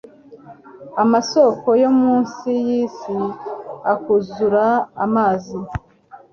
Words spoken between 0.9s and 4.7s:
amasoko yo mu nsi y'isi akuzura